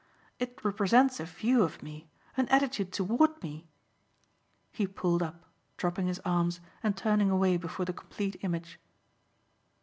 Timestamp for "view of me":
1.25-2.09